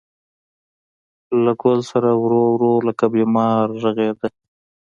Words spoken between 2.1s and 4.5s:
ورو، ورو لکه بیمار غـــــــږېده